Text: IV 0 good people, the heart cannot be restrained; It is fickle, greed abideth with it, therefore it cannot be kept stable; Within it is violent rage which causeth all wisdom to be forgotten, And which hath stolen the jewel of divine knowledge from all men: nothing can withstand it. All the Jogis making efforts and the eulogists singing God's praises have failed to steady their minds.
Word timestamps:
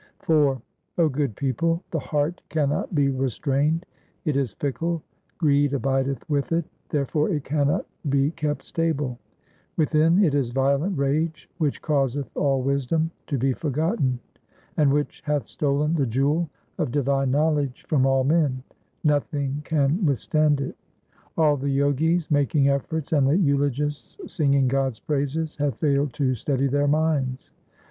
IV 0.23 0.57
0 0.95 1.09
good 1.11 1.35
people, 1.35 1.83
the 1.91 1.99
heart 1.99 2.41
cannot 2.49 2.95
be 2.95 3.09
restrained; 3.09 3.85
It 4.25 4.35
is 4.35 4.53
fickle, 4.53 5.03
greed 5.37 5.75
abideth 5.75 6.27
with 6.27 6.51
it, 6.51 6.65
therefore 6.89 7.29
it 7.29 7.43
cannot 7.43 7.85
be 8.09 8.31
kept 8.31 8.63
stable; 8.63 9.19
Within 9.77 10.23
it 10.23 10.33
is 10.33 10.49
violent 10.49 10.97
rage 10.97 11.47
which 11.59 11.83
causeth 11.83 12.35
all 12.35 12.63
wisdom 12.63 13.11
to 13.27 13.37
be 13.37 13.53
forgotten, 13.53 14.17
And 14.75 14.91
which 14.91 15.21
hath 15.23 15.47
stolen 15.47 15.93
the 15.93 16.07
jewel 16.07 16.49
of 16.79 16.89
divine 16.89 17.29
knowledge 17.29 17.85
from 17.87 18.07
all 18.07 18.23
men: 18.23 18.63
nothing 19.03 19.61
can 19.63 20.03
withstand 20.03 20.61
it. 20.61 20.75
All 21.37 21.55
the 21.57 21.67
Jogis 21.77 22.31
making 22.31 22.69
efforts 22.69 23.13
and 23.13 23.27
the 23.27 23.37
eulogists 23.37 24.17
singing 24.33 24.67
God's 24.67 24.99
praises 24.99 25.57
have 25.57 25.77
failed 25.77 26.11
to 26.13 26.33
steady 26.33 26.65
their 26.65 26.87
minds. 26.87 27.51